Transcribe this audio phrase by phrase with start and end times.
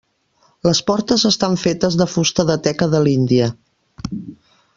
[0.67, 3.53] Les portes estan fetes de fusta de teca de l'Índia.